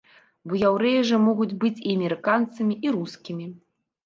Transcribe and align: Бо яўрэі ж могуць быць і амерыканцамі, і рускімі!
Бо 0.53 0.61
яўрэі 0.61 1.01
ж 1.09 1.19
могуць 1.25 1.57
быць 1.65 1.83
і 1.87 1.93
амерыканцамі, 1.97 2.79
і 2.89 2.97
рускімі! 2.97 3.47